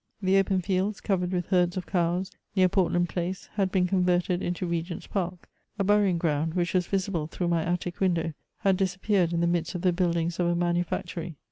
The 0.19 0.39
open 0.39 0.61
fields, 0.63 0.99
covered 0.99 1.31
with 1.31 1.45
herds 1.49 1.77
of 1.77 1.85
cows, 1.85 2.31
near 2.55 2.67
Port 2.67 2.91
land 2.91 3.07
Place, 3.07 3.49
had 3.53 3.71
been 3.71 3.85
converted 3.85 4.41
into 4.41 4.65
Regenfs 4.65 5.07
Park; 5.07 5.47
a 5.77 5.83
burying 5.83 6.17
ground, 6.17 6.55
which 6.55 6.73
was 6.73 6.87
visible 6.87 7.27
through 7.27 7.49
my 7.49 7.61
attic 7.63 7.99
window, 7.99 8.33
had 8.61 8.77
disap 8.79 9.01
peared 9.03 9.31
in 9.31 9.41
the 9.41 9.45
midst 9.45 9.75
of 9.75 9.83
the 9.83 9.93
buildings 9.93 10.39
of 10.39 10.47
a 10.47 10.55
manufactory. 10.55 11.35